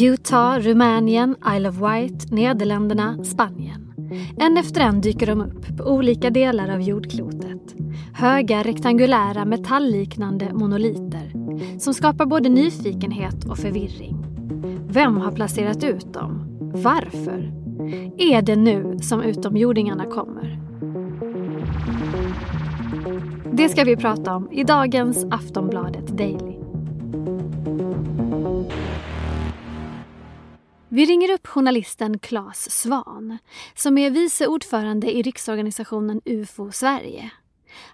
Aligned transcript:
Utah, 0.00 0.58
Rumänien, 0.60 1.36
Isle 1.56 1.68
of 1.68 1.76
Wight, 1.76 2.30
Nederländerna, 2.30 3.24
Spanien. 3.24 3.92
En 4.36 4.56
efter 4.56 4.80
en 4.80 5.00
dyker 5.00 5.26
de 5.26 5.40
upp 5.40 5.76
på 5.76 5.84
olika 5.84 6.30
delar 6.30 6.74
av 6.74 6.80
jordklotet. 6.80 7.74
Höga 8.14 8.62
rektangulära 8.62 9.44
metallliknande 9.44 10.52
monoliter 10.52 11.32
som 11.78 11.94
skapar 11.94 12.26
både 12.26 12.48
nyfikenhet 12.48 13.44
och 13.44 13.58
förvirring. 13.58 14.26
Vem 14.88 15.16
har 15.16 15.32
placerat 15.32 15.84
ut 15.84 16.12
dem? 16.12 16.58
Varför? 16.74 17.52
Är 18.18 18.42
det 18.42 18.56
nu 18.56 18.98
som 18.98 19.22
utomjordingarna 19.22 20.04
kommer? 20.04 20.58
Det 23.52 23.68
ska 23.68 23.84
vi 23.84 23.96
prata 23.96 24.36
om 24.36 24.52
i 24.52 24.64
dagens 24.64 25.26
Aftonbladet 25.30 26.06
Daily. 26.06 26.51
Vi 30.94 31.04
ringer 31.04 31.34
upp 31.34 31.46
journalisten 31.46 32.18
Claes 32.18 32.70
Svan 32.70 33.38
som 33.74 33.98
är 33.98 34.10
vice 34.10 34.46
ordförande 34.46 35.12
i 35.12 35.22
riksorganisationen 35.22 36.20
UFO 36.24 36.70
Sverige. 36.70 37.30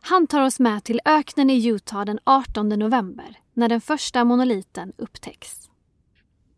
Han 0.03 0.27
tar 0.27 0.47
oss 0.47 0.61
med 0.61 0.85
till 0.85 1.01
öknen 1.05 1.51
i 1.51 1.69
Utah 1.69 2.05
den 2.05 2.19
18 2.25 2.69
november 2.69 3.39
när 3.55 3.69
den 3.69 3.81
första 3.81 4.25
monoliten 4.25 4.93
upptäcks. 4.97 5.71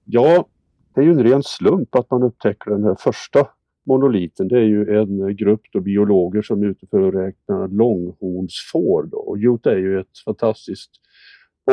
Ja, 0.04 0.48
det 0.94 1.00
är 1.00 1.04
ju 1.04 1.10
en 1.10 1.24
ren 1.24 1.42
slump 1.42 1.94
att 1.94 2.10
man 2.10 2.22
upptäcker 2.22 2.70
den 2.70 2.84
här 2.84 2.96
första 3.00 3.48
monoliten. 3.86 4.48
Det 4.48 4.58
är 4.58 4.64
ju 4.64 4.98
en 4.98 5.36
grupp 5.36 5.62
då 5.72 5.80
biologer 5.80 6.42
som 6.42 6.62
är 6.62 6.66
ute 6.66 6.86
för 6.86 7.08
att 7.08 7.14
räkna 7.14 7.66
långhornsfår. 7.66 9.02
Då. 9.02 9.18
Och 9.18 9.36
Utah 9.36 9.72
är 9.72 9.78
ju 9.78 10.00
ett 10.00 10.18
fantastiskt 10.24 10.90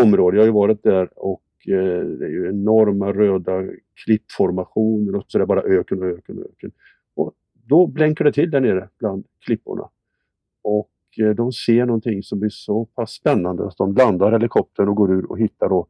område. 0.04 0.38
Jag 0.38 0.42
har 0.42 0.48
ju 0.48 0.54
varit 0.54 0.84
där 0.84 1.10
och 1.16 1.44
Eh, 1.68 2.06
det 2.06 2.26
är 2.26 2.30
ju 2.30 2.50
enorma 2.50 3.14
röda 3.14 3.64
klippformationer 4.04 5.16
och 5.16 5.26
så 5.28 5.38
är 5.38 5.40
det 5.40 5.46
bara 5.46 5.62
öken 5.62 6.00
och 6.00 6.06
öken 6.06 6.38
och 6.38 6.46
öken. 6.46 6.72
Och 7.16 7.34
då 7.54 7.88
blänkar 7.88 8.26
det 8.26 8.32
till 8.32 8.52
där 8.52 8.62
nere 8.62 8.90
bland 9.00 9.26
klipporna. 9.46 9.90
Och 10.62 10.90
eh, 11.18 11.30
de 11.30 11.52
ser 11.52 11.86
någonting 11.86 12.24
som 12.24 12.40
blir 12.40 12.50
så 12.50 12.86
pass 12.86 13.12
spännande 13.12 13.68
att 13.68 13.78
de 13.78 13.94
landar 13.94 14.32
helikoptern 14.32 14.90
och 14.90 14.96
går 14.96 15.12
ur 15.12 15.32
och 15.32 15.40
hittar 15.40 15.70
då 15.70 15.88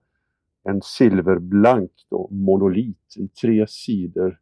en 0.64 0.82
silverblank 0.82 1.92
då, 2.10 2.28
monolit, 2.32 3.16
en 3.18 3.30
tre 3.30 3.68
sidor 3.68 4.40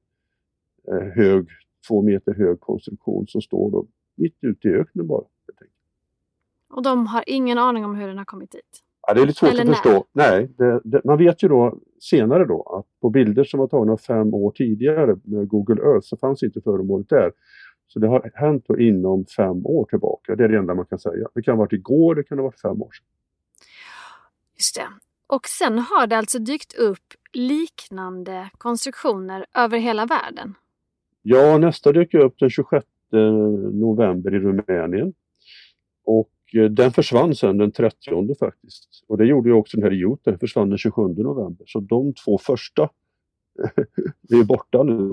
eh, 0.87 1.07
hög, 1.07 1.47
två 1.87 2.01
meter 2.01 2.33
hög 2.33 2.59
konstruktion 2.59 3.27
som 3.27 3.41
står 3.41 3.71
då 3.71 3.87
mitt 4.15 4.37
ute 4.41 4.67
i 4.67 4.71
öknen 4.71 5.07
bara. 5.07 5.23
Och 6.69 6.83
de 6.83 7.07
har 7.07 7.23
ingen 7.27 7.57
aning 7.57 7.85
om 7.85 7.95
hur 7.95 8.07
den 8.07 8.17
har 8.17 8.25
kommit 8.25 8.51
dit? 8.51 8.83
Ja, 9.07 9.13
det 9.13 9.21
är 9.21 9.25
lite 9.25 9.39
svårt 9.39 9.49
Eller 9.49 9.61
att 9.61 9.67
när? 9.67 9.73
förstå. 9.73 10.05
Nej, 10.13 10.49
det, 10.57 10.81
det, 10.83 11.01
man 11.03 11.17
vet 11.17 11.43
ju 11.43 11.47
då 11.47 11.79
senare 11.99 12.45
då 12.45 12.61
att 12.61 13.01
på 13.01 13.09
bilder 13.09 13.43
som 13.43 13.59
var 13.59 13.67
tagna 13.67 13.97
fem 13.97 14.33
år 14.33 14.51
tidigare 14.51 15.15
med 15.23 15.47
Google 15.47 15.81
Earth 15.83 16.07
så 16.07 16.17
fanns 16.17 16.43
inte 16.43 16.61
föremålet 16.61 17.09
där. 17.09 17.31
Så 17.87 17.99
det 17.99 18.07
har 18.07 18.31
hänt 18.33 18.65
då 18.67 18.79
inom 18.79 19.25
fem 19.25 19.65
år 19.65 19.85
tillbaka. 19.85 20.35
Det 20.35 20.43
är 20.43 20.47
det 20.47 20.57
enda 20.57 20.75
man 20.75 20.85
kan 20.85 20.99
säga. 20.99 21.27
Det 21.33 21.41
kan 21.41 21.55
ha 21.55 21.59
varit 21.59 21.73
igår, 21.73 22.15
det 22.15 22.23
kan 22.23 22.37
ha 22.37 22.45
varit 22.45 22.61
fem 22.61 22.81
år 22.81 22.91
sedan. 22.91 23.05
Just 24.55 24.75
det. 24.75 24.87
Och 25.27 25.47
sen 25.47 25.79
har 25.79 26.07
det 26.07 26.17
alltså 26.17 26.39
dykt 26.39 26.73
upp 26.73 27.13
liknande 27.33 28.49
konstruktioner 28.57 29.45
över 29.55 29.77
hela 29.77 30.05
världen? 30.05 30.53
Ja, 31.21 31.57
nästa 31.57 31.91
dök 31.91 32.13
upp 32.13 32.39
den 32.39 32.49
26 32.49 32.85
november 33.73 34.35
i 34.35 34.39
Rumänien. 34.39 35.13
Och 36.05 36.29
den 36.69 36.91
försvann 36.91 37.35
sen 37.35 37.57
den 37.57 37.71
30 37.71 38.35
faktiskt. 38.39 39.03
Och 39.07 39.17
det 39.17 39.25
gjorde 39.25 39.49
ju 39.49 39.55
också 39.55 39.77
den 39.77 39.83
här 39.83 39.93
i 39.93 40.15
den 40.23 40.39
försvann 40.39 40.69
den 40.69 40.77
27 40.77 41.01
november. 41.01 41.65
Så 41.67 41.79
de 41.79 42.13
två 42.13 42.37
första 42.37 42.89
är 44.29 44.43
borta 44.43 44.83
nu. 44.83 45.11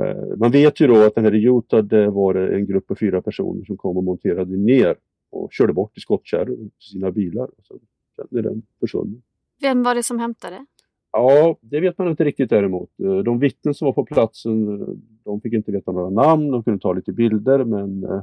Eh, 0.00 0.36
man 0.36 0.50
vet 0.50 0.80
ju 0.80 0.86
då 0.86 1.06
att 1.06 1.14
den 1.14 1.24
här 1.24 1.34
i 1.34 1.44
Utah, 1.44 1.84
det 1.84 2.10
var 2.10 2.34
en 2.34 2.66
grupp 2.66 2.86
på 2.86 2.96
fyra 2.96 3.22
personer 3.22 3.64
som 3.64 3.76
kom 3.76 3.96
och 3.96 4.04
monterade 4.04 4.56
ner 4.56 4.96
och 5.30 5.52
körde 5.52 5.72
bort 5.72 5.98
i 5.98 6.00
skottkärror 6.00 6.56
till 6.56 6.88
sina 6.92 7.10
bilar. 7.10 7.48
Sen 7.68 8.38
är 8.38 8.42
den 8.42 8.62
försvunnen. 8.80 9.22
Vem 9.60 9.82
var 9.82 9.94
det 9.94 10.02
som 10.02 10.18
hämtade? 10.18 10.66
Ja, 11.12 11.56
det 11.60 11.80
vet 11.80 11.98
man 11.98 12.08
inte 12.08 12.24
riktigt 12.24 12.50
däremot. 12.50 12.90
Eh, 13.00 13.16
de 13.16 13.38
vittnen 13.38 13.74
som 13.74 13.86
var 13.86 13.92
på 13.92 14.04
platsen, 14.04 14.80
eh, 14.80 14.88
de 15.24 15.40
fick 15.40 15.52
inte 15.52 15.72
veta 15.72 15.92
några 15.92 16.10
namn, 16.10 16.50
de 16.50 16.62
kunde 16.62 16.80
ta 16.80 16.92
lite 16.92 17.12
bilder 17.12 17.64
men 17.64 18.04
eh, 18.04 18.22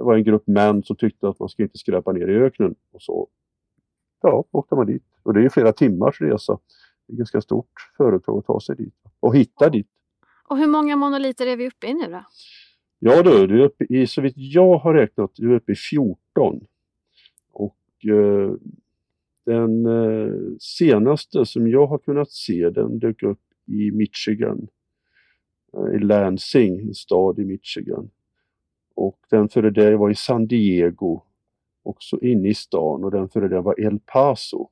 det 0.00 0.04
var 0.04 0.14
en 0.14 0.24
grupp 0.24 0.46
män 0.46 0.82
som 0.82 0.96
tyckte 0.96 1.28
att 1.28 1.38
man 1.38 1.48
ska 1.48 1.62
inte 1.62 1.78
skräpa 1.78 2.12
ner 2.12 2.28
i 2.28 2.36
öknen. 2.36 2.74
Och 2.92 3.02
så 3.02 3.28
ja, 4.22 4.44
åkte 4.50 4.74
man 4.74 4.86
dit. 4.86 5.04
Och 5.22 5.34
det 5.34 5.40
är 5.40 5.42
ju 5.42 5.50
flera 5.50 5.72
timmars 5.72 6.20
resa. 6.20 6.58
Det 7.06 7.12
är 7.12 7.16
ganska 7.16 7.40
stort 7.40 7.90
företag 7.96 8.38
att 8.38 8.46
ta 8.46 8.60
sig 8.60 8.76
dit 8.76 8.94
och 9.20 9.36
hitta 9.36 9.70
dit. 9.70 9.88
Och 10.48 10.58
hur 10.58 10.66
många 10.66 10.96
monoliter 10.96 11.46
är 11.46 11.56
vi 11.56 11.68
uppe 11.68 11.86
i 11.86 11.94
nu 11.94 12.06
då? 12.06 12.24
Ja 12.98 13.22
du, 13.22 13.46
du 13.46 13.60
är 13.60 13.64
uppe 13.64 13.84
i, 13.84 14.06
så 14.06 14.20
vitt 14.20 14.34
jag 14.36 14.78
har 14.78 14.94
räknat, 14.94 15.30
du 15.34 15.52
är 15.52 15.56
uppe 15.56 15.72
i 15.72 15.76
14. 15.76 16.66
Och 17.52 17.76
eh, 18.04 18.52
den 19.44 19.86
eh, 19.86 20.32
senaste 20.60 21.46
som 21.46 21.68
jag 21.68 21.86
har 21.86 21.98
kunnat 21.98 22.30
se 22.30 22.70
den 22.70 22.98
dök 22.98 23.22
upp 23.22 23.42
i 23.66 23.90
Michigan, 23.90 24.68
eh, 25.72 25.96
i 25.96 25.98
Lansing, 25.98 26.80
en 26.80 26.94
stad 26.94 27.38
i 27.38 27.44
Michigan. 27.44 28.10
Och 28.94 29.18
den 29.30 29.48
före 29.48 29.70
det 29.70 29.96
var 29.96 30.10
i 30.10 30.14
San 30.14 30.46
Diego, 30.46 31.22
också 31.82 32.20
inne 32.20 32.48
i 32.48 32.54
stan 32.54 33.04
och 33.04 33.10
den 33.10 33.28
före 33.28 33.48
det 33.48 33.60
var 33.60 33.80
El 33.80 33.98
Paso 34.06 34.68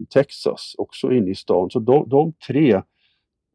i 0.00 0.06
Texas, 0.06 0.74
också 0.78 1.12
inne 1.12 1.30
i 1.30 1.34
stan. 1.34 1.70
Så 1.70 1.78
de, 1.78 2.08
de 2.08 2.32
tre 2.32 2.72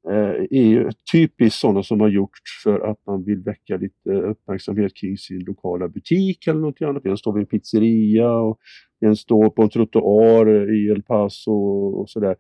eh, 0.10 0.46
är 0.50 0.64
ju 0.64 0.90
typiskt 1.12 1.60
sådana 1.60 1.84
som 1.84 2.00
har 2.00 2.10
gjorts 2.10 2.64
för 2.64 2.80
att 2.80 3.06
man 3.06 3.24
vill 3.24 3.40
väcka 3.40 3.78
lite 3.78 4.12
uppmärksamhet 4.12 4.96
kring 4.96 5.18
sin 5.18 5.40
lokala 5.40 5.88
butik 5.88 6.48
eller 6.48 6.60
något 6.60 6.82
annat. 6.82 7.06
En 7.06 7.18
står 7.18 7.34
vid 7.34 7.42
en 7.42 7.48
pizzeria 7.48 8.32
och 8.32 8.60
en 9.00 9.16
står 9.16 9.50
på 9.50 9.62
en 9.62 9.70
trottoar 9.70 10.74
i 10.74 10.90
El 10.90 11.04
Paso 11.04 11.52
och 12.00 12.10
sådär. 12.10 12.36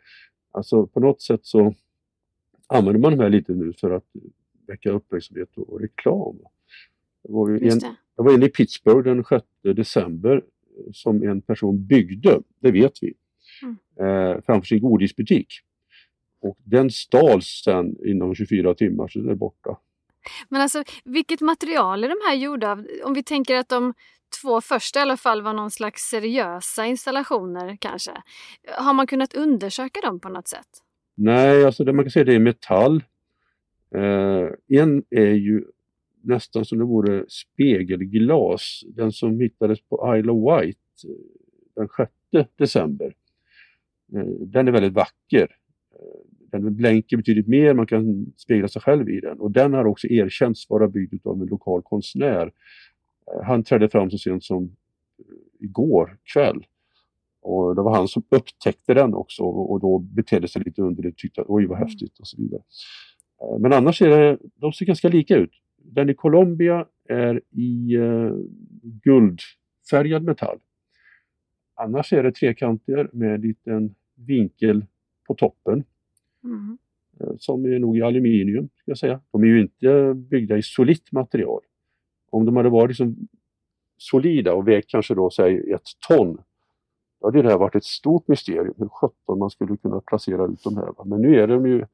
Alltså 0.52 0.88
på 0.88 1.00
något 1.00 1.22
sätt 1.22 1.46
så 1.46 1.74
använder 2.68 3.00
man 3.00 3.18
de 3.18 3.24
här 3.24 3.30
lite 3.30 3.54
nu 3.54 3.74
för 3.74 3.92
att 3.92 4.06
väcka 4.68 4.92
uppmärksamhet 4.92 5.58
och 5.58 5.82
reklam. 5.82 6.38
Det 7.24 7.32
var, 7.34 7.50
ju 7.50 7.70
en, 7.70 7.80
jag 8.16 8.24
var 8.24 8.34
inne 8.34 8.46
i 8.46 8.50
Pittsburgh 8.50 9.04
den 9.04 9.24
6 9.24 9.46
december 9.62 10.44
som 10.94 11.24
en 11.24 11.42
person 11.42 11.88
byggde, 11.88 12.42
det 12.60 12.72
vet 12.72 12.94
vi, 13.02 13.14
mm. 13.64 13.78
eh, 14.00 14.42
framför 14.46 14.68
sin 14.68 14.82
godisbutik. 14.82 15.48
Och 16.42 16.58
den 16.64 16.90
stals 16.90 17.62
sen 17.66 17.96
inom 18.06 18.36
24 18.36 18.74
timmar 18.74 19.08
så 19.08 19.20
den 19.20 19.30
är 19.30 19.36
borta. 19.36 19.78
Men 20.50 20.62
alltså 20.62 20.84
vilket 21.06 21.42
material 21.42 22.04
är 22.04 22.10
de 22.10 22.18
här 22.28 22.36
gjorda 22.36 22.72
av? 22.72 22.88
Om 23.04 23.14
vi 23.14 23.24
tänker 23.24 23.56
att 23.56 23.70
de 23.70 23.94
två 24.42 24.62
första 24.62 25.00
i 25.00 25.02
alla 25.02 25.18
fall 25.18 25.42
var 25.42 25.54
någon 25.54 25.72
slags 25.72 26.02
seriösa 26.02 26.86
installationer 26.86 27.78
kanske. 27.82 28.12
Har 28.78 28.94
man 28.94 29.08
kunnat 29.08 29.34
undersöka 29.34 30.02
dem 30.02 30.20
på 30.20 30.30
något 30.30 30.48
sätt? 30.48 30.68
Nej, 31.16 31.66
alltså 31.66 31.84
det 31.84 31.94
man 31.94 32.06
kan 32.06 32.12
säga 32.12 32.26
det 32.26 32.36
är 32.36 32.40
metall. 32.40 33.04
Eh, 33.96 34.80
en 34.80 35.04
är 35.10 35.34
ju 35.34 35.64
nästan 36.22 36.66
som 36.66 36.78
det 36.78 36.86
vore 36.86 37.26
spegelglas. 37.30 38.82
Den 38.88 39.12
som 39.12 39.40
hittades 39.40 39.82
på 39.82 40.18
Isle 40.18 40.32
of 40.32 40.62
Wight 40.62 40.78
den 41.76 41.88
6 42.32 42.50
december. 42.56 43.14
Eh, 44.14 44.26
den 44.26 44.68
är 44.68 44.72
väldigt 44.72 44.94
vacker. 44.94 45.48
Den 46.52 46.76
blänker 46.76 47.18
betydligt 47.18 47.48
mer, 47.48 47.74
man 47.74 47.88
kan 47.88 48.34
spegla 48.38 48.68
sig 48.68 48.82
själv 48.82 49.10
i 49.10 49.20
den. 49.20 49.40
Och 49.40 49.52
den 49.52 49.74
har 49.74 49.86
också 49.86 50.08
erkänts 50.08 50.70
vara 50.70 50.88
byggd 50.88 51.28
av 51.28 51.42
en 51.42 51.48
lokal 51.48 51.82
konstnär. 51.82 52.52
Eh, 53.28 53.44
han 53.44 53.64
trädde 53.64 53.90
fram 53.90 54.12
så 54.12 54.18
sent 54.18 54.44
som 54.44 54.64
eh, 54.64 55.66
igår 55.66 56.18
kväll. 56.34 56.66
Och 57.42 57.76
det 57.76 57.82
var 57.82 57.96
han 57.96 58.08
som 58.08 58.24
upptäckte 58.30 58.94
den 58.94 59.14
också 59.14 59.44
och 59.44 59.80
då 59.80 60.00
betedde 60.00 60.48
sig 60.48 60.62
lite 60.66 60.82
underligt 60.82 61.18
tyckte 61.18 61.42
att 61.42 61.50
oj 61.50 61.66
vad 61.66 61.78
mm. 61.78 61.88
häftigt 61.88 62.20
och 62.20 62.28
så 62.28 62.38
vidare. 62.38 62.62
Eh, 63.42 63.60
men 63.60 63.74
annars 63.74 64.02
är 64.02 64.10
det, 64.10 64.38
de 64.56 64.74
ser 64.74 64.86
ganska 64.86 65.10
lika 65.10 65.36
ut. 65.36 65.52
Den 65.92 66.10
i 66.10 66.14
Colombia 66.14 66.86
är 67.10 67.42
i 67.50 67.98
uh, 67.98 68.34
guldfärgad 68.82 70.24
metall. 70.24 70.60
Annars 71.76 72.14
är 72.14 72.24
det 72.24 72.32
trekanter 72.32 73.10
med 73.14 73.36
en 73.36 73.42
liten 73.42 73.96
vinkel 74.16 74.86
på 75.28 75.36
toppen. 75.36 75.84
Mm. 76.44 76.78
Eh, 77.20 77.36
som 77.38 77.66
är 77.66 77.80
nog 77.80 77.98
i 77.98 78.02
aluminium, 78.02 78.70
ska 78.76 78.92
jag 78.92 78.98
säga. 78.98 79.22
De 79.32 79.44
är 79.44 79.48
ju 79.48 79.62
inte 79.62 80.14
byggda 80.14 80.58
i 80.58 80.62
solitt 80.62 81.12
material. 81.12 81.62
Om 82.30 82.46
de 82.46 82.58
hade 82.58 82.70
varit 82.70 82.90
liksom 82.90 83.28
solida 83.98 84.54
och 84.54 84.68
vägt 84.68 84.90
kanske 84.90 85.16
då 85.16 85.30
säg 85.30 85.72
ett 85.74 85.88
ton, 86.08 86.38
då 87.22 87.28
hade 87.28 87.42
det 87.42 87.50
här 87.50 87.58
varit 87.58 87.76
ett 87.76 87.84
stort 87.84 88.28
mysterium 88.28 88.74
hur 88.78 88.88
sjutton 88.88 89.40
man 89.40 89.50
skulle 89.50 89.78
kunna 89.78 90.02
placera 90.02 90.46
ut 90.46 90.64
de 90.64 90.78
här. 90.78 91.06
Men 91.06 91.22
nu 91.22 91.40
är 91.40 91.48
de 91.48 91.68
ju 91.68 91.86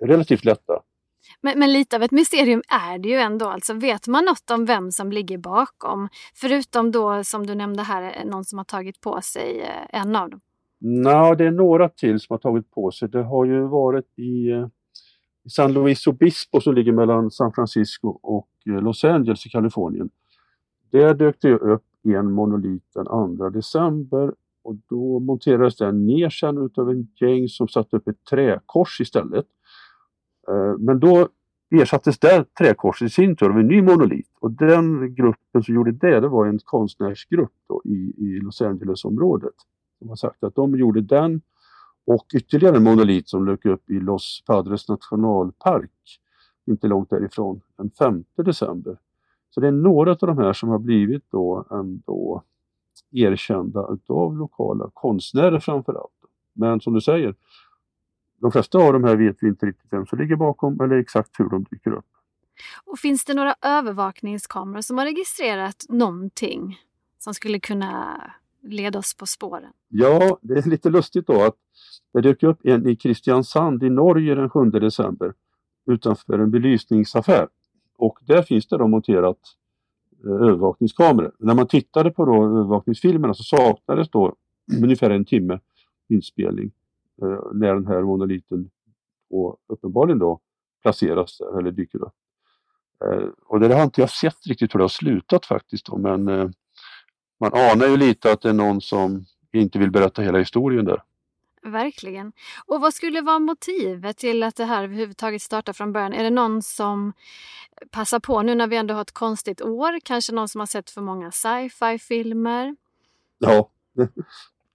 relativt 0.00 0.44
lätta. 0.44 0.82
Men, 1.40 1.58
men, 1.58 1.72
lite 1.72 1.96
av 1.96 2.02
ett 2.02 2.10
mysterium 2.10 2.62
är 2.68 2.98
det 2.98 3.08
ju 3.08 3.14
ändå. 3.14 3.46
Alltså, 3.46 3.74
vet 3.74 4.06
man 4.06 4.24
något 4.24 4.50
om 4.50 4.64
vem 4.64 4.90
som 4.90 5.12
ligger 5.12 5.38
bakom? 5.38 6.08
Förutom 6.34 6.90
då 6.90 7.24
som 7.24 7.46
du 7.46 7.54
nämnde 7.54 7.82
här, 7.82 8.02
eh, 8.02 8.30
någon 8.30 8.44
som 8.44 8.58
har 8.58 8.64
tagit 8.64 9.00
på 9.00 9.20
sig 9.20 9.60
eh, 9.60 10.00
en 10.00 10.16
av 10.16 10.30
dem. 10.30 10.40
Nej, 10.80 11.36
det 11.36 11.46
är 11.46 11.50
några 11.50 11.88
till 11.88 12.20
som 12.20 12.34
har 12.34 12.38
tagit 12.38 12.70
på 12.70 12.90
sig. 12.90 13.08
Det 13.08 13.22
har 13.22 13.44
ju 13.44 13.66
varit 13.66 14.18
i, 14.18 14.50
eh, 14.50 14.68
San 15.48 15.72
Luis 15.72 16.06
Obispo 16.06 16.60
som 16.60 16.74
ligger 16.74 16.92
mellan 16.92 17.30
San 17.30 17.52
Francisco 17.52 18.08
och 18.08 18.48
Los 18.64 19.04
Angeles 19.04 19.46
i 19.46 19.48
Kalifornien. 19.48 20.10
Där 20.90 21.14
dök 21.14 21.36
det 21.40 21.54
upp 21.54 21.84
en 22.04 22.32
monolit 22.32 22.84
den 22.94 23.36
2 23.36 23.50
december 23.50 24.32
och 24.62 24.76
då 24.88 25.20
monterades 25.20 25.76
den 25.76 26.06
ner 26.06 26.30
sen 26.30 26.58
utav 26.58 26.90
en 26.90 27.08
gäng 27.20 27.48
som 27.48 27.68
satte 27.68 27.96
upp 27.96 28.08
ett 28.08 28.24
träkors 28.30 29.00
istället. 29.00 29.46
Eh, 30.48 30.78
men 30.78 31.00
då 31.00 31.28
ersattes 31.70 32.18
det 32.18 32.54
träkorset 32.58 33.06
i 33.06 33.10
sin 33.10 33.36
tur 33.36 33.50
av 33.50 33.58
en 33.58 33.68
ny 33.68 33.82
monolit 33.82 34.28
och 34.40 34.50
den 34.50 35.14
gruppen 35.14 35.62
som 35.62 35.74
gjorde 35.74 35.92
det, 35.92 36.20
det 36.20 36.28
var 36.28 36.46
en 36.46 36.58
konstnärsgrupp 36.58 37.52
då 37.68 37.82
i, 37.84 38.14
i 38.16 38.40
Los 38.40 38.62
Angeles-området. 38.62 39.54
De 40.00 40.08
har 40.08 40.16
sagt 40.16 40.44
att 40.44 40.54
de 40.54 40.78
gjorde 40.78 41.00
den 41.00 41.40
och 42.06 42.26
ytterligare 42.34 42.76
en 42.76 42.84
monolit 42.84 43.28
som 43.28 43.46
dök 43.46 43.64
upp 43.64 43.90
i 43.90 44.00
Los 44.00 44.42
Padres 44.46 44.88
nationalpark 44.88 45.90
inte 46.66 46.86
långt 46.86 47.10
därifrån 47.10 47.60
den 47.76 47.90
5 47.90 48.24
december. 48.36 48.96
Så 49.50 49.60
det 49.60 49.68
är 49.68 49.72
några 49.72 50.10
av 50.10 50.18
de 50.18 50.38
här 50.38 50.52
som 50.52 50.68
har 50.68 50.78
blivit 50.78 51.24
då 51.30 51.66
ändå 51.70 52.42
erkända 53.12 53.88
utav 53.90 54.36
lokala 54.36 54.90
konstnärer 54.94 55.60
framför 55.60 55.92
allt. 55.92 56.12
Men 56.52 56.80
som 56.80 56.94
du 56.94 57.00
säger, 57.00 57.34
de 58.40 58.52
flesta 58.52 58.78
av 58.78 58.92
de 58.92 59.04
här 59.04 59.16
vet 59.16 59.36
vi 59.40 59.48
inte 59.48 59.66
riktigt 59.66 59.92
vem 59.92 60.06
som 60.06 60.18
ligger 60.18 60.36
bakom 60.36 60.80
eller 60.80 60.96
exakt 60.96 61.40
hur 61.40 61.48
de 61.48 61.64
dyker 61.70 61.90
upp. 61.92 62.06
Och 62.84 62.98
finns 62.98 63.24
det 63.24 63.34
några 63.34 63.54
övervakningskameror 63.62 64.80
som 64.80 64.98
har 64.98 65.04
registrerat 65.04 65.84
någonting 65.88 66.78
som 67.18 67.34
skulle 67.34 67.60
kunna 67.60 68.22
leda 68.62 68.98
oss 68.98 69.16
på 69.16 69.26
spåren? 69.26 69.72
Ja, 69.88 70.38
det 70.42 70.54
är 70.54 70.70
lite 70.70 70.90
lustigt 70.90 71.26
då 71.26 71.42
att 71.42 71.56
det 72.12 72.20
dök 72.20 72.42
upp 72.42 72.60
en 72.64 72.88
i 72.88 72.96
Kristiansand 72.96 73.82
i 73.82 73.90
Norge 73.90 74.34
den 74.34 74.50
7 74.50 74.70
december 74.70 75.34
utanför 75.86 76.38
en 76.38 76.50
belysningsaffär. 76.50 77.48
Och 77.96 78.18
där 78.26 78.42
finns 78.42 78.66
det 78.68 78.78
då 78.78 78.88
monterat 78.88 79.38
eh, 80.24 80.30
övervakningskameror. 80.30 81.32
När 81.38 81.54
man 81.54 81.66
tittade 81.66 82.10
på 82.10 82.24
då 82.24 82.44
övervakningsfilmerna 82.44 83.34
så 83.34 83.42
saknades 83.42 84.10
då 84.10 84.34
ungefär 84.82 85.10
en 85.10 85.24
timme 85.24 85.60
inspelning 86.08 86.70
när 87.52 87.74
den 87.74 87.86
här 87.86 88.02
monoliten 88.02 88.70
och 89.30 89.56
uppenbarligen 89.68 90.18
då 90.18 90.40
placeras 90.82 91.38
där 91.38 91.58
eller 91.58 91.70
dyker 91.70 92.02
upp. 92.02 92.14
Eh, 93.04 93.28
och 93.46 93.60
det 93.60 93.74
har 93.74 93.82
inte 93.82 94.00
jag 94.00 94.10
sett 94.10 94.46
riktigt 94.46 94.74
hur 94.74 94.78
det 94.78 94.84
har 94.84 94.88
slutat 94.88 95.46
faktiskt 95.46 95.86
då, 95.86 95.98
men 95.98 96.28
eh, 96.28 96.48
man 97.40 97.54
anar 97.54 97.86
ju 97.86 97.96
lite 97.96 98.32
att 98.32 98.42
det 98.42 98.48
är 98.48 98.52
någon 98.52 98.80
som 98.80 99.24
inte 99.52 99.78
vill 99.78 99.90
berätta 99.90 100.22
hela 100.22 100.38
historien 100.38 100.84
där. 100.84 101.02
Verkligen. 101.62 102.32
Och 102.66 102.80
vad 102.80 102.94
skulle 102.94 103.20
vara 103.20 103.38
motivet 103.38 104.16
till 104.16 104.42
att 104.42 104.56
det 104.56 104.64
här 104.64 104.84
överhuvudtaget 104.84 105.42
startar 105.42 105.72
från 105.72 105.92
början? 105.92 106.12
Är 106.12 106.24
det 106.24 106.30
någon 106.30 106.62
som 106.62 107.12
passar 107.90 108.20
på 108.20 108.42
nu 108.42 108.54
när 108.54 108.66
vi 108.66 108.76
ändå 108.76 108.94
har 108.94 109.02
ett 109.02 109.12
konstigt 109.12 109.62
år? 109.62 110.00
Kanske 110.04 110.32
någon 110.32 110.48
som 110.48 110.58
har 110.58 110.66
sett 110.66 110.90
för 110.90 111.00
många 111.00 111.30
sci-fi 111.30 111.98
filmer? 111.98 112.76
Ja. 113.38 113.70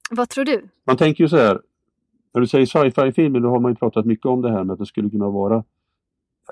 Vad 0.10 0.30
tror 0.30 0.46
du? 0.46 0.70
Man 0.84 0.98
tänker 0.98 1.24
ju 1.24 1.30
så 1.30 1.38
här, 1.38 1.62
när 2.34 2.42
du 2.42 2.48
säger 2.48 2.66
sci-fi 2.66 3.12
filmer 3.12 3.40
då 3.40 3.50
har 3.50 3.60
man 3.60 3.72
ju 3.72 3.76
pratat 3.76 4.06
mycket 4.06 4.26
om 4.26 4.42
det 4.42 4.52
här 4.52 4.64
med 4.64 4.74
att 4.74 4.80
det 4.80 4.86
skulle 4.86 5.10
kunna 5.10 5.30
vara 5.30 5.64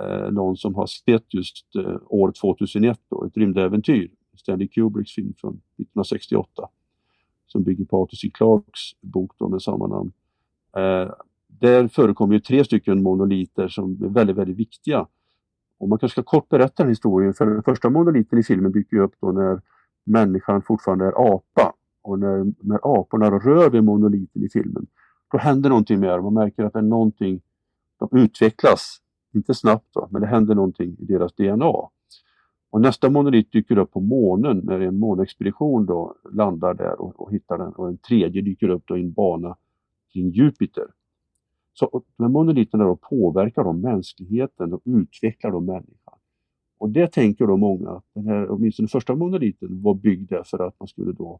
eh, 0.01 0.31
någon 0.31 0.57
som 0.57 0.75
har 0.75 0.85
sett 0.85 1.33
just 1.33 1.75
eh, 1.75 1.97
år 2.07 2.31
2001 2.41 2.99
då, 3.09 3.25
ett 3.25 3.37
rymdäventyr. 3.37 4.11
Stanley 4.37 4.67
Kubricks 4.67 5.11
film 5.11 5.33
från 5.37 5.53
1968 5.53 6.69
som 7.47 7.63
bygger 7.63 7.85
på 7.85 8.03
Arthur 8.03 8.17
C. 8.17 8.29
Clarks 8.33 9.01
bok 9.01 9.31
då 9.37 9.49
med 9.49 9.61
samma 9.61 9.87
namn. 9.87 10.11
Eh, 10.75 11.13
där 11.47 11.87
förekommer 11.87 12.33
ju 12.33 12.39
tre 12.39 12.63
stycken 12.63 13.03
monoliter 13.03 13.67
som 13.67 14.03
är 14.03 14.07
väldigt, 14.07 14.35
väldigt 14.35 14.57
viktiga. 14.57 15.07
Och 15.77 15.89
man 15.89 15.99
kanske 15.99 16.21
ska 16.21 16.23
kort 16.23 16.49
berätta 16.49 16.83
den 16.83 16.89
historien, 16.89 17.33
för 17.33 17.45
den 17.45 17.63
första 17.63 17.89
monoliten 17.89 18.39
i 18.39 18.43
filmen 18.43 18.71
dyker 18.71 18.97
upp 18.97 19.13
då 19.19 19.31
när 19.31 19.61
människan 20.03 20.61
fortfarande 20.61 21.05
är 21.05 21.33
apa. 21.33 21.73
Och 22.01 22.19
när, 22.19 22.53
när 22.59 22.99
aporna 22.99 23.31
rör 23.31 23.69
vid 23.69 23.83
monoliten 23.83 24.43
i 24.43 24.49
filmen, 24.49 24.87
då 25.31 25.37
händer 25.37 25.69
någonting 25.69 25.99
med 25.99 26.09
dem. 26.09 26.23
Man 26.23 26.33
märker 26.33 26.63
att 26.63 26.73
det 26.73 26.79
är 26.79 26.83
någonting, 26.83 27.41
de 27.99 28.09
utvecklas, 28.11 28.97
inte 29.33 29.53
snabbt 29.53 29.87
då, 29.93 30.07
men 30.11 30.21
det 30.21 30.27
händer 30.27 30.55
någonting 30.55 30.95
i 30.99 31.05
deras 31.05 31.33
DNA. 31.33 31.89
Och 32.69 32.81
nästa 32.81 33.09
monolit 33.09 33.51
dyker 33.51 33.77
upp 33.77 33.91
på 33.91 33.99
månen 33.99 34.57
när 34.63 34.79
en 34.79 34.99
månexpedition 34.99 35.85
då 35.85 36.15
landar 36.33 36.73
där 36.73 37.01
och, 37.01 37.21
och 37.21 37.33
hittar 37.33 37.57
den 37.57 37.73
och 37.73 37.87
en 37.87 37.97
tredje 37.97 38.41
dyker 38.41 38.69
upp 38.69 38.83
då 38.85 38.97
i 38.97 39.01
en 39.01 39.11
bana 39.11 39.57
kring 40.13 40.29
Jupiter. 40.29 40.87
Så 41.73 42.03
de 42.17 42.23
här 42.23 42.29
monoliterna 42.29 42.83
då 42.83 42.95
påverkar 42.95 43.63
då 43.63 43.73
mänskligheten 43.73 44.73
och 44.73 44.81
utvecklar 44.85 45.51
då 45.51 45.59
människan. 45.59 46.17
Och 46.77 46.89
det 46.89 47.11
tänker 47.11 47.47
då 47.47 47.57
många 47.57 47.89
att 47.89 48.05
den 48.13 48.27
här, 48.27 48.51
åtminstone 48.51 48.85
den 48.85 48.89
första 48.89 49.15
monoliten 49.15 49.81
var 49.81 49.93
byggd 49.93 50.33
för 50.45 50.67
att 50.67 50.79
man 50.79 50.87
skulle 50.87 51.11
då 51.11 51.39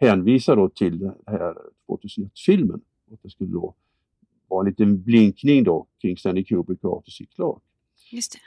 hänvisa 0.00 0.54
då 0.54 0.68
till 0.68 0.98
den 0.98 1.14
här 1.26 1.54
2001-filmen. 1.88 2.80
Att 3.14 3.22
det 3.22 3.30
skulle 3.30 3.52
då 3.52 3.74
vara 4.48 4.60
en 4.60 4.66
liten 4.66 5.02
blinkning 5.02 5.64
då 5.64 5.86
kring 6.00 6.16
Stanley 6.16 6.44
Kubrick 6.44 6.84
och 6.84 6.98
Arthur 6.98 7.10
C. 7.10 7.24
Clarke. 7.34 7.60
Just 8.10 8.32
det. 8.32 8.38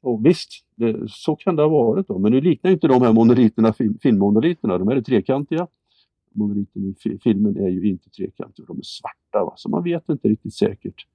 Och 0.00 0.26
visst, 0.26 0.50
det, 0.74 1.08
så 1.08 1.36
kan 1.36 1.56
det 1.56 1.62
ha 1.62 1.68
varit 1.68 2.08
då. 2.08 2.18
Men 2.18 2.32
nu 2.32 2.40
liknar 2.40 2.70
inte 2.70 2.88
de 2.88 3.02
här 3.02 3.12
monoliterna 3.12 3.72
filmmonoliterna. 4.02 4.78
De 4.78 4.88
här 4.88 4.96
är 4.96 5.02
trekantiga. 5.02 5.66
Monoliten 6.32 6.94
i 7.04 7.18
filmen 7.18 7.56
är 7.56 7.68
ju 7.68 7.88
inte 7.88 8.10
trekantiga, 8.10 8.66
de 8.66 8.78
är 8.78 8.82
svarta. 8.82 9.44
Va? 9.44 9.52
Så 9.56 9.68
man 9.68 9.84
vet 9.84 10.08
inte 10.08 10.28
riktigt 10.28 10.54
säkert 10.54 11.06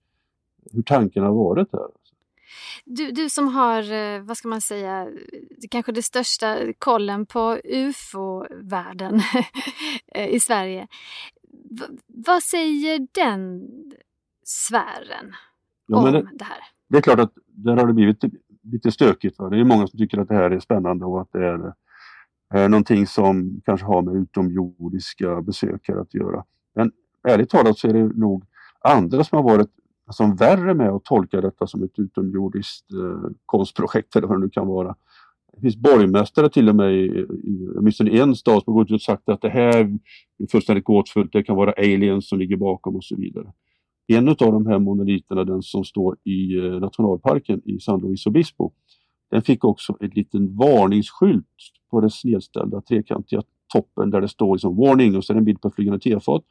hur 0.71 0.81
tanken 0.81 1.23
har 1.23 1.33
varit 1.33 1.67
här. 1.73 1.87
Du, 2.85 3.11
du 3.11 3.29
som 3.29 3.47
har, 3.47 3.91
eh, 3.91 4.21
vad 4.21 4.37
ska 4.37 4.47
man 4.47 4.61
säga, 4.61 5.07
kanske 5.69 5.91
det 5.91 6.01
största 6.01 6.73
kollen 6.79 7.25
på 7.25 7.59
ufo-världen 7.63 9.21
i 10.29 10.39
Sverige. 10.39 10.87
V 11.71 11.85
vad 12.07 12.43
säger 12.43 13.07
den 13.11 13.67
sfären 14.43 15.33
ja, 15.87 15.97
om 15.97 16.05
det, 16.05 16.11
det, 16.11 16.43
här? 16.43 16.57
Det 16.89 16.97
är 16.97 17.01
klart 17.01 17.19
att 17.19 17.33
där 17.45 17.77
har 17.77 17.87
det 17.87 17.93
blivit 17.93 18.23
lite 18.63 18.91
stökigt. 18.91 19.39
Va? 19.39 19.49
Det 19.49 19.59
är 19.59 19.63
många 19.63 19.87
som 19.87 19.99
tycker 19.99 20.17
att 20.17 20.27
det 20.27 20.35
här 20.35 20.51
är 20.51 20.59
spännande 20.59 21.05
och 21.05 21.21
att 21.21 21.31
det 21.31 21.45
är, 21.45 21.73
är 22.53 22.69
någonting 22.69 23.07
som 23.07 23.61
kanske 23.65 23.85
har 23.85 24.01
med 24.01 24.15
utomjordiska 24.15 25.41
besökare 25.41 26.01
att 26.01 26.13
göra. 26.13 26.43
Men 26.75 26.91
ärligt 27.27 27.49
talat 27.49 27.77
så 27.77 27.87
är 27.87 27.93
det 27.93 28.03
nog 28.03 28.45
andra 28.79 29.23
som 29.23 29.35
har 29.35 29.43
varit 29.43 29.69
som 30.09 30.35
värre 30.35 30.73
med 30.73 30.89
att 30.89 31.03
tolka 31.03 31.41
detta 31.41 31.67
som 31.67 31.83
ett 31.83 31.99
utomjordiskt 31.99 32.91
eh, 32.91 33.31
konstprojekt 33.45 34.15
eller 34.15 34.27
vad 34.27 34.37
det 34.37 34.41
nu 34.41 34.49
kan 34.49 34.67
vara. 34.67 34.95
Det 35.53 35.61
finns 35.61 35.77
borgmästare 35.77 36.49
till 36.49 36.69
och 36.69 36.75
med 36.75 36.93
i, 36.93 37.25
åtminstone 37.77 38.11
en 38.11 38.35
stad 38.35 38.63
som 38.63 38.73
har 38.73 38.81
gått 38.81 38.89
ut 38.89 38.95
och 38.95 39.01
sagt 39.01 39.29
att 39.29 39.41
det 39.41 39.49
här 39.49 39.99
är 40.37 40.47
fullständigt 40.51 40.85
gåtfullt, 40.85 41.33
det 41.33 41.43
kan 41.43 41.55
vara 41.55 41.71
aliens 41.71 42.29
som 42.29 42.39
ligger 42.39 42.57
bakom 42.57 42.95
och 42.95 43.03
så 43.03 43.15
vidare. 43.15 43.53
En 44.07 44.29
av 44.29 44.35
de 44.35 44.65
här 44.65 44.79
monoliterna, 44.79 45.43
den 45.43 45.61
som 45.61 45.83
står 45.83 46.17
i 46.23 46.57
eh, 46.57 46.63
nationalparken 46.63 47.61
i 47.65 47.79
San 47.79 48.01
Luis 48.01 48.25
Obispo, 48.25 48.71
den 49.31 49.41
fick 49.41 49.63
också 49.63 49.97
en 49.99 50.09
liten 50.09 50.57
varningsskylt 50.57 51.45
på 51.91 52.01
den 52.01 52.09
snedställda 52.09 52.81
trekantiga 52.81 53.41
toppen 53.73 54.09
där 54.09 54.21
det 54.21 54.27
står 54.27 54.55
liksom 54.55 54.75
warning 54.75 55.15
och 55.15 55.25
så 55.25 55.33
är 55.33 55.35
det 55.35 55.39
en 55.39 55.45
bild 55.45 55.61
på 55.61 55.71
flygande 55.71 55.99
tefat 55.99 56.43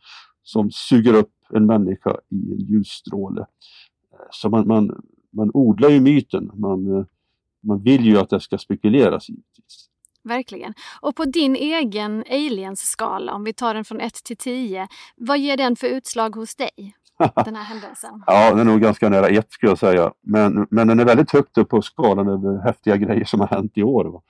som 0.43 0.71
suger 0.71 1.15
upp 1.15 1.33
en 1.51 1.67
människa 1.67 2.17
i 2.29 2.53
en 2.53 2.59
ljusstråle. 2.59 3.47
Så 4.31 4.49
man, 4.49 4.69
man, 4.69 5.03
man 5.31 5.51
odlar 5.55 5.91
ju 5.91 6.01
myten, 6.01 6.51
man, 6.55 6.97
eh, 6.97 7.05
man 7.63 7.83
vill 7.83 8.05
ju 8.05 8.19
att 8.19 8.31
det 8.31 8.41
ska 8.41 8.59
spekuleras 8.59 9.29
givetvis. 9.29 9.91
Verkligen. 10.25 10.75
Och 11.01 11.17
på 11.17 11.25
din 11.25 11.57
egen 11.57 12.25
aliens-skala, 12.31 13.35
om 13.35 13.45
vi 13.45 13.53
tar 13.53 13.75
den 13.75 13.85
från 13.85 14.01
1 14.01 14.15
till 14.15 14.37
10, 14.37 14.89
vad 15.17 15.39
ger 15.39 15.57
den 15.57 15.77
för 15.77 15.87
utslag 15.87 16.37
hos 16.37 16.57
dig? 16.57 16.95
den 17.45 17.57
här 17.57 17.65
händelsen? 17.65 18.23
ja, 18.27 18.51
den 18.51 18.59
är 18.59 18.65
nog 18.65 18.81
ganska 18.81 19.09
nära 19.09 19.29
ett 19.29 19.53
skulle 19.53 19.71
jag 19.71 19.79
säga. 19.79 20.13
Men, 20.21 20.67
men 20.71 20.89
den 20.89 21.01
är 21.01 21.05
väldigt 21.05 21.31
högt 21.31 21.59
upp 21.59 21.69
på 21.69 21.83
skalan 21.83 22.29
över 22.29 22.65
häftiga 22.65 22.97
grejer 22.97 23.25
som 23.25 23.41
har 23.41 23.47
hänt 23.47 23.73
i 23.75 23.83
år. 23.83 24.23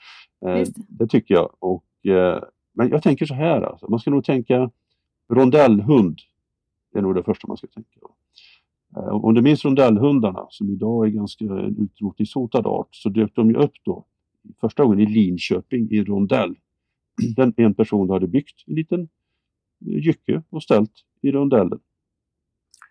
Eh, 0.47 0.67
det 0.89 1.07
tycker 1.07 1.35
jag. 1.35 1.51
Och, 1.59 2.07
eh, 2.07 2.43
men 2.75 2.89
jag 2.89 3.03
tänker 3.03 3.27
så 3.27 3.35
här, 3.35 3.63
alltså. 3.63 3.91
man 3.91 4.01
ska 4.01 4.11
nog 4.11 4.25
tänka 4.25 4.71
rondellhund. 5.33 6.19
Det 6.93 6.99
är 6.99 7.03
nog 7.03 7.15
det 7.15 7.23
första 7.23 7.49
man 7.49 7.57
ska 7.57 7.67
tänka. 7.67 8.01
Eh, 8.97 9.25
om 9.25 9.35
du 9.35 9.43
minns 9.43 9.65
rondellhundarna 9.65 10.47
som 10.51 10.71
idag 10.71 11.07
är 11.07 11.11
ganska 11.11 11.45
en 11.45 11.77
utrotningshotad 11.79 12.67
art 12.67 12.89
så 12.91 13.09
dök 13.09 13.35
de 13.35 13.51
ju 13.51 13.57
upp 13.57 13.75
då 13.85 14.05
första 14.61 14.85
gången 14.85 15.01
i 15.01 15.07
Linköping 15.07 15.91
i 15.91 16.05
rondell. 16.05 16.55
Den, 17.37 17.55
en 17.57 17.75
person 17.75 18.11
hade 18.11 18.27
byggt 18.27 18.65
en 18.67 18.75
liten 18.75 19.01
eh, 19.87 20.07
jycke 20.07 20.43
och 20.51 20.63
ställt 20.63 20.93
i 21.23 21.33
rondellen. 21.33 21.81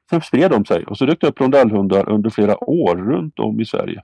Sen 0.10 0.22
spred 0.22 0.52
de 0.52 0.66
sig 0.66 0.86
och 0.86 0.98
så 0.98 1.06
dök 1.06 1.22
det 1.22 1.28
upp 1.28 1.42
rondellhundar 1.42 2.10
under 2.10 2.30
flera 2.30 2.64
år 2.64 2.96
runt 2.96 3.40
om 3.40 3.60
i 3.60 3.66
Sverige. 3.66 4.02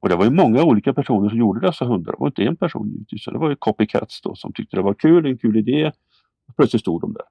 Och 0.00 0.08
det 0.08 0.16
var 0.16 0.24
ju 0.24 0.30
många 0.30 0.64
olika 0.64 0.94
personer 0.94 1.28
som 1.28 1.38
gjorde 1.38 1.66
dessa 1.66 1.84
hundar. 1.84 2.12
Det 2.12 2.18
var 2.20 2.26
inte 2.26 2.42
en 2.42 2.56
person 2.56 2.90
givetvis. 2.90 3.24
Det 3.24 3.38
var 3.38 3.50
ju 3.50 3.56
copycats 3.56 4.20
då 4.22 4.34
som 4.34 4.52
tyckte 4.52 4.76
det 4.76 4.82
var 4.82 4.94
kul, 4.94 5.26
en 5.26 5.38
kul 5.38 5.56
idé. 5.56 5.92
Och 6.48 6.56
plötsligt 6.56 6.80
stod 6.80 7.00
de 7.00 7.12
där. 7.12 7.22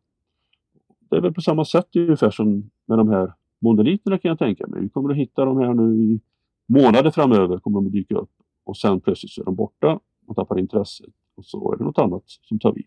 det 1.09 1.15
är 1.15 1.21
väl 1.21 1.33
på 1.33 1.41
samma 1.41 1.65
sätt 1.65 1.95
ungefär 1.95 2.31
som 2.31 2.69
med 2.85 2.97
de 2.97 3.09
här 3.09 3.33
monoliterna 3.59 4.17
kan 4.17 4.29
jag 4.29 4.39
tänka 4.39 4.67
mig. 4.67 4.81
Vi 4.81 4.89
kommer 4.89 5.09
att 5.09 5.17
hitta 5.17 5.45
de 5.45 5.57
här 5.57 5.73
nu 5.73 6.03
i 6.03 6.19
månader 6.67 7.11
framöver 7.11 7.59
kommer 7.59 7.77
de 7.77 7.85
att 7.85 7.91
dyka 7.91 8.15
upp 8.15 8.31
och 8.63 8.77
sen 8.77 9.01
plötsligt 9.01 9.31
så 9.31 9.41
är 9.41 9.45
de 9.45 9.55
borta 9.55 9.99
och 10.27 10.35
tappar 10.35 10.59
intresset 10.59 11.13
och 11.35 11.45
så 11.45 11.73
är 11.73 11.77
det 11.77 11.83
något 11.83 11.97
annat 11.97 12.23
som 12.25 12.59
tar 12.59 12.73
vid. 12.73 12.85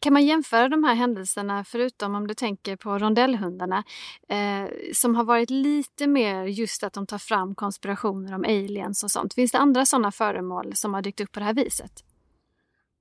Kan 0.00 0.12
man 0.12 0.26
jämföra 0.26 0.68
de 0.68 0.84
här 0.84 0.94
händelserna, 0.94 1.64
förutom 1.64 2.14
om 2.14 2.26
du 2.26 2.34
tänker 2.34 2.76
på 2.76 2.98
rondellhundarna, 2.98 3.84
eh, 4.28 4.70
som 4.92 5.14
har 5.14 5.24
varit 5.24 5.50
lite 5.50 6.06
mer 6.06 6.44
just 6.44 6.84
att 6.84 6.92
de 6.92 7.06
tar 7.06 7.18
fram 7.18 7.54
konspirationer 7.54 8.34
om 8.34 8.44
aliens 8.44 9.04
och 9.04 9.10
sånt. 9.10 9.34
Finns 9.34 9.52
det 9.52 9.58
andra 9.58 9.84
sådana 9.84 10.12
föremål 10.12 10.72
som 10.74 10.94
har 10.94 11.02
dykt 11.02 11.20
upp 11.20 11.32
på 11.32 11.40
det 11.40 11.46
här 11.46 11.54
viset? 11.54 11.92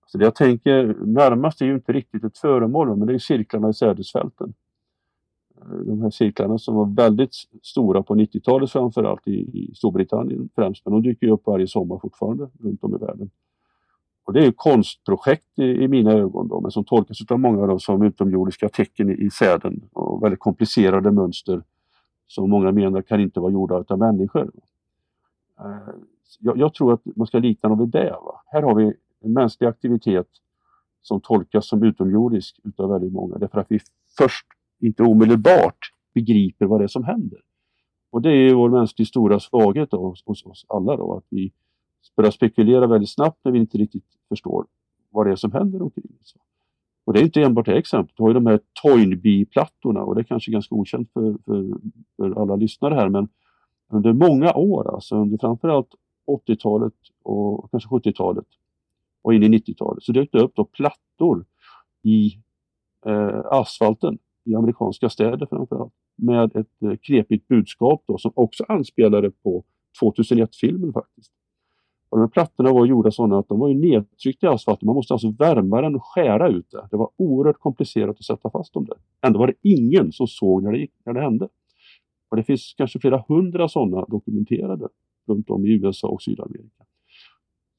Så 0.06 0.18
det 0.18 0.24
jag 0.24 0.36
tänker 0.36 0.96
närmast 1.06 1.62
är 1.62 1.66
ju 1.66 1.76
inte 1.76 1.94
riktigt 1.94 2.24
ett 2.24 2.38
föremål, 2.38 2.98
men 2.98 3.08
det 3.08 3.14
är 3.14 3.20
cirklarna 3.20 3.70
i 3.70 3.74
sädesfälten. 3.74 4.54
De 5.86 6.02
här 6.02 6.10
cirklarna 6.10 6.58
som 6.58 6.76
var 6.76 6.86
väldigt 6.86 7.34
stora 7.62 8.04
på 8.04 8.16
90-talet 8.16 8.72
framförallt 8.72 9.28
i, 9.28 9.32
i 9.32 9.72
Storbritannien 9.76 10.50
främst, 10.56 10.86
men 10.86 10.94
de 10.94 11.02
dyker 11.02 11.28
ju 11.28 11.34
upp 11.34 11.48
varje 11.48 11.68
sommar 11.68 12.00
fortfarande 12.00 12.50
runt 12.60 12.84
om 12.84 12.96
i 12.96 12.98
världen. 12.98 13.30
Och 14.26 14.34
det 14.34 14.46
är 14.46 14.52
konstprojekt 14.52 15.60
i, 15.60 15.64
i, 15.64 15.88
mina 15.88 16.12
ögon 16.12 16.48
då, 16.48 16.62
men 16.62 16.72
som 16.72 16.84
tolkas 16.84 17.18
av 17.30 17.40
många 17.40 17.68
då 17.68 17.80
som 17.80 18.04
utomjordiska 18.04 18.70
tecken 18.70 19.10
i, 19.10 19.26
i 19.26 19.30
säden 19.30 19.82
och 19.94 20.24
väldigt 20.24 20.40
komplicerade 20.40 21.12
mönster 21.12 21.64
som 22.28 22.50
många 22.50 22.72
menar 22.72 23.02
kan 23.02 23.20
inte 23.20 23.40
vara 23.40 23.52
gjorda 23.52 23.84
av 23.88 24.00
människor. 24.00 24.52
Eh, 25.60 25.96
jag, 26.40 26.58
jag, 26.58 26.74
tror 26.74 26.94
att 26.94 27.02
man 27.16 27.28
ska 27.28 27.40
likna 27.40 27.70
dem 27.70 27.80
vid 27.80 27.90
det. 27.90 28.12
Va? 28.12 28.42
Här 28.46 28.62
har 28.62 28.76
vi 28.76 28.94
en 29.22 29.34
mänsklig 29.34 29.68
aktivitet 29.68 30.28
som 31.02 31.22
tolkas 31.22 31.68
som 31.68 31.84
utomjordisk 31.84 32.60
utav 32.64 32.90
väldigt 32.90 33.14
många 33.14 33.38
därför 33.38 33.60
att 33.60 33.72
vi 33.72 33.80
först 34.18 34.46
inte 34.80 35.04
omedelbart 35.04 35.78
begriper 36.14 36.66
vad 36.66 36.80
det 36.80 36.84
är 36.84 36.88
som 36.88 37.04
händer. 37.04 37.40
Och 38.10 38.22
det 38.22 38.30
är 38.30 38.36
ju 38.36 38.54
vår 38.54 38.70
mänskliga 38.70 39.06
stora 39.06 39.40
svaghet 39.40 39.92
då, 39.92 40.16
hos 40.26 40.46
oss 40.46 40.66
alla 40.68 40.98
då, 40.98 41.18
att 41.18 41.26
vi 41.30 41.52
börjar 42.16 42.32
spekulera 42.32 42.88
väldigt 42.88 43.10
snabbt 43.10 43.40
när 43.44 43.52
vi 43.52 43.60
inte 43.60 43.78
riktigt 43.78 44.06
förstår 44.30 44.66
vad 45.10 45.26
det 45.26 45.32
är 45.32 45.36
som 45.36 45.52
händer 45.52 45.82
omkring 45.82 46.12
oss. 46.22 46.36
Och 47.06 47.14
det 47.14 47.20
är 47.20 47.24
inte 47.24 47.42
enbart 47.42 47.66
det 47.66 47.78
exemplet. 47.78 48.18
Du 48.18 48.24
har 48.24 48.30
ju 48.30 48.34
de 48.34 48.46
här 48.46 48.60
Toynbee-plattorna 48.84 50.04
och 50.04 50.16
det 50.16 50.22
är 50.22 50.24
kanske 50.24 50.52
ganska 50.52 50.76
okänt 50.76 51.10
för, 51.14 51.38
för, 51.46 51.78
för, 52.18 52.42
alla 52.42 52.56
lyssnare 52.56 52.96
här 52.96 53.10
men 53.10 53.28
under 53.90 54.14
många 54.14 54.54
år, 54.54 54.96
alltså 54.96 55.16
under 55.16 55.38
framförallt 55.38 55.90
80-talet 56.48 56.94
och 57.24 57.72
kanske 57.72 57.90
70-talet 57.90 58.48
och 59.22 59.34
in 59.34 59.44
i 59.44 59.48
90-talet 59.48 60.04
så 60.04 60.12
dök 60.12 60.32
det 60.32 60.40
upp 60.40 60.56
då 60.56 60.66
plattor 60.66 61.46
i 62.04 62.38
eh, 63.06 63.42
asfalten 63.46 64.18
i 64.46 64.56
amerikanska 64.56 65.10
städer 65.10 65.46
framförallt 65.46 65.94
med 66.16 66.56
ett 66.56 66.82
eh, 66.84 66.96
knepigt 67.02 67.48
budskap 67.48 68.04
då 68.08 68.18
som 68.18 68.32
också 68.36 68.66
anspelade 68.68 69.32
på 69.32 69.64
2001-filmen 70.02 70.94
faktiskt. 70.94 71.32
Och 72.10 72.18
de 72.18 72.22
här 72.22 72.28
plattorna 72.28 72.74
var 72.74 72.86
gjorda 72.86 73.12
sådana 73.12 73.40
att 73.40 73.48
de 73.48 73.60
var 73.60 73.70
ju 73.70 73.76
nedtryckta 73.76 74.48
i 74.48 74.50
asfalten. 74.50 74.86
Man 74.86 74.96
måste 74.96 75.14
alltså 75.14 75.32
värma 75.32 75.82
den 75.82 75.96
och 75.96 76.06
skära 76.06 76.50
ut 76.50 76.72
det. 76.72 76.88
Det 76.92 76.98
var 76.98 77.10
oerhört 77.16 77.60
komplicerat 77.60 78.20
att 78.20 78.26
sätta 78.26 78.50
fast 78.50 78.74
dem 78.74 78.86
där. 78.86 78.98
Ändå 79.22 79.40
var 79.40 79.48
det 79.48 79.54
ingen 79.62 80.12
som 80.12 80.28
såg 80.28 80.64
när 80.64 80.72
det, 80.72 80.78
gick, 80.78 80.92
när 81.06 81.14
det 81.14 81.22
hände. 81.22 81.48
Och 82.30 82.38
det 82.38 82.44
finns 82.44 82.74
kanske 82.78 83.00
flera 83.00 83.24
hundra 83.28 83.68
sådana 83.68 84.06
dokumenterade 84.06 84.88
runt 85.28 85.50
om 85.50 85.66
i 85.66 85.70
USA 85.70 86.08
och 86.08 86.22
Sydamerika. 86.22 86.84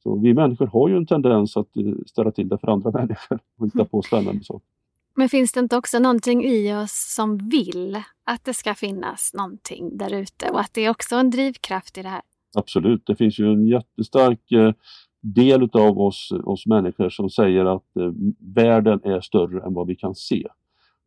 Så 0.03 0.17
vi 0.17 0.35
människor 0.35 0.67
har 0.67 0.89
ju 0.89 0.97
en 0.97 1.07
tendens 1.07 1.57
att 1.57 1.77
eh, 1.77 1.95
ställa 2.07 2.31
till 2.31 2.49
det 2.49 2.59
för 2.59 2.69
andra 2.69 2.91
människor 3.01 3.39
och 3.59 3.67
hitta 3.67 3.85
på 3.85 4.03
spännande 4.03 4.45
saker. 4.45 4.76
Men 5.19 5.29
finns 5.29 5.53
det 5.53 5.61
inte 5.61 5.77
också 5.77 5.99
någonting 5.99 6.45
i 6.45 6.75
oss 6.75 7.15
som 7.15 7.39
vill 7.39 8.03
att 8.25 8.45
det 8.45 8.55
ska 8.55 8.75
finnas 8.75 9.35
någonting 9.35 9.97
där 9.99 10.15
ute 10.15 10.51
och 10.51 10.61
att 10.61 10.75
det 10.75 10.85
är 10.85 10.91
också 10.91 11.17
en 11.17 11.31
drivkraft 11.31 11.99
i 11.99 12.03
det 12.03 12.09
här? 12.09 12.23
Absolut, 12.55 13.03
det 13.07 13.17
finns 13.17 13.39
ju 13.39 13.53
en 13.53 13.67
jättestark 13.67 14.53
eh, 14.53 14.73
del 15.21 15.63
utav 15.63 16.01
oss, 16.01 16.33
oss 16.45 16.67
människor 16.67 17.09
som 17.09 17.31
säger 17.31 17.65
att 17.65 17.97
eh, 17.97 18.13
världen 18.55 19.01
är 19.05 19.21
större 19.21 19.67
än 19.67 19.75
vad 19.75 19.87
vi 19.87 19.97
kan 19.97 20.15
se. 20.15 20.47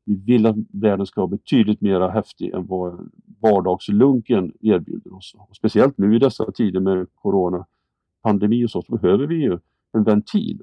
Vi 0.06 0.16
vill 0.16 0.46
att 0.46 0.56
världen 0.74 1.06
ska 1.06 1.22
vara 1.22 1.32
betydligt 1.32 1.82
mer 1.82 2.10
häftig 2.10 2.54
än 2.54 2.68
vad 2.68 3.10
vardagslunken 3.42 4.54
erbjuder 4.62 5.16
oss. 5.16 5.36
Och 5.38 5.56
speciellt 5.56 5.98
nu 5.98 6.16
i 6.16 6.20
dessa 6.20 6.52
tider 6.52 6.80
med 6.80 7.08
coronapandemi 7.16 8.66
och 8.66 8.72
så, 8.72 8.82
så 8.82 8.98
behöver 8.98 9.28
vi 9.28 9.36
ju 9.36 9.60
en 9.94 10.04
ventil. 10.04 10.60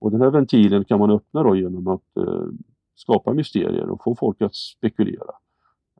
Och 0.00 0.10
den 0.10 0.20
här 0.20 0.30
ventilen 0.30 0.84
kan 0.84 0.98
man 0.98 1.10
öppna 1.10 1.42
då 1.42 1.56
genom 1.56 1.86
att 1.86 2.16
eh, 2.16 2.46
skapa 2.94 3.32
mysterier 3.32 3.90
och 3.90 4.02
få 4.02 4.14
folk 4.14 4.42
att 4.42 4.54
spekulera. 4.54 5.32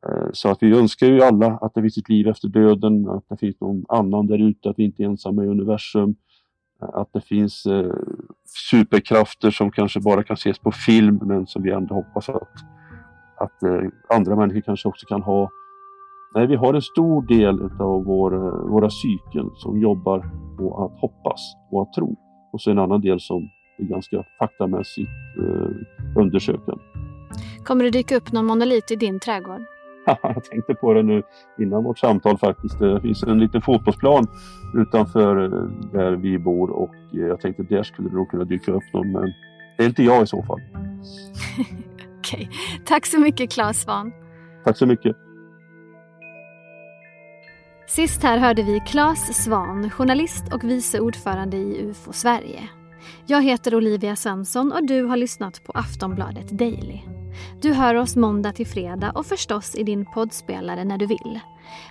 Eh, 0.06 0.28
så 0.32 0.48
att 0.48 0.62
vi 0.62 0.78
önskar 0.78 1.06
ju 1.06 1.22
alla 1.22 1.46
att 1.46 1.74
det 1.74 1.82
finns 1.82 1.98
ett 1.98 2.08
liv 2.08 2.28
efter 2.28 2.48
döden, 2.48 3.08
att 3.08 3.28
det 3.28 3.36
finns 3.36 3.60
någon 3.60 3.84
annan 3.88 4.26
där 4.26 4.38
ute, 4.38 4.70
att 4.70 4.78
vi 4.78 4.84
inte 4.84 5.02
är 5.02 5.06
ensamma 5.06 5.44
i 5.44 5.46
universum. 5.46 6.14
Eh, 6.82 6.88
att 6.88 7.12
det 7.12 7.20
finns 7.20 7.66
eh, 7.66 7.94
superkrafter 8.70 9.50
som 9.50 9.70
kanske 9.70 10.00
bara 10.00 10.22
kan 10.22 10.34
ses 10.34 10.58
på 10.58 10.72
film 10.72 11.20
men 11.22 11.46
som 11.46 11.62
vi 11.62 11.70
ändå 11.70 11.94
hoppas 11.94 12.28
att, 12.28 12.54
att 13.38 13.62
eh, 13.62 13.88
andra 14.08 14.36
människor 14.36 14.60
kanske 14.60 14.88
också 14.88 15.06
kan 15.06 15.22
ha. 15.22 15.50
Nej, 16.34 16.46
vi 16.46 16.56
har 16.56 16.74
en 16.74 16.82
stor 16.82 17.22
del 17.22 17.62
av 17.80 18.04
vår, 18.04 18.34
eh, 18.34 18.70
våra 18.70 18.88
psyken 18.88 19.50
som 19.54 19.80
jobbar 19.80 20.18
på 20.58 20.84
att 20.84 21.00
hoppas 21.00 21.40
och 21.70 21.82
att 21.82 21.92
tro. 21.92 22.16
Och 22.52 22.60
så 22.60 22.70
en 22.70 22.78
annan 22.78 23.00
del 23.00 23.20
som 23.20 23.48
ganska 23.78 24.24
faktamässigt 24.38 25.10
eh, 25.38 26.20
undersökande. 26.20 26.82
Kommer 27.64 27.84
det 27.84 27.90
dyka 27.90 28.16
upp 28.16 28.32
någon 28.32 28.46
monolit 28.46 28.90
i 28.90 28.96
din 28.96 29.20
trädgård? 29.20 29.62
jag 30.22 30.44
tänkte 30.44 30.74
på 30.74 30.94
det 30.94 31.02
nu 31.02 31.22
innan 31.58 31.84
vårt 31.84 31.98
samtal 31.98 32.38
faktiskt. 32.38 32.78
Det 32.78 33.00
finns 33.00 33.22
en 33.22 33.38
liten 33.38 33.62
fotbollsplan 33.62 34.26
utanför 34.74 35.44
eh, 35.44 35.50
där 35.92 36.12
vi 36.12 36.38
bor 36.38 36.70
och 36.70 36.94
eh, 37.14 37.20
jag 37.20 37.40
tänkte 37.40 37.62
där 37.62 37.82
skulle 37.82 38.08
det 38.08 38.14
nog 38.14 38.30
kunna 38.30 38.44
dyka 38.44 38.72
upp 38.72 38.92
någon 38.92 39.12
men 39.12 39.32
det 39.76 39.84
är 39.84 39.88
inte 39.88 40.02
jag 40.02 40.22
i 40.22 40.26
så 40.26 40.42
fall. 40.42 40.60
Okej, 42.18 42.50
tack 42.84 43.06
så 43.06 43.20
mycket 43.20 43.52
Claes 43.52 43.82
Svahn. 43.82 44.12
Tack 44.64 44.76
så 44.76 44.86
mycket. 44.86 45.16
Sist 47.88 48.22
här 48.22 48.38
hörde 48.38 48.62
vi 48.62 48.80
Claes 48.80 49.44
Svan, 49.44 49.90
journalist 49.90 50.54
och 50.54 50.64
vice 50.64 51.00
ordförande 51.00 51.56
i 51.56 51.82
UFO 51.82 52.12
Sverige. 52.12 52.68
Jag 53.26 53.42
heter 53.42 53.74
Olivia 53.74 54.16
Svensson 54.16 54.72
och 54.72 54.86
du 54.86 55.02
har 55.02 55.16
lyssnat 55.16 55.64
på 55.64 55.72
Aftonbladet 55.72 56.50
Daily. 56.50 57.00
Du 57.60 57.72
hör 57.72 57.94
oss 57.94 58.16
måndag 58.16 58.52
till 58.52 58.66
fredag 58.66 59.12
och 59.14 59.26
förstås 59.26 59.74
i 59.74 59.82
din 59.82 60.06
poddspelare 60.14 60.84
när 60.84 60.98
du 60.98 61.06
vill. 61.06 61.40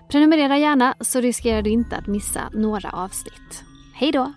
Prenumerera 0.07 0.57
gärna 0.57 0.95
så 0.99 1.19
riskerar 1.21 1.61
du 1.61 1.69
inte 1.69 1.95
att 1.95 2.07
missa 2.07 2.49
några 2.53 2.89
avsnitt. 2.89 3.63
Hej 3.93 4.11
då! 4.11 4.33